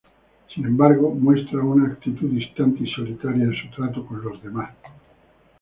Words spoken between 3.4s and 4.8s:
en su trato con los demás.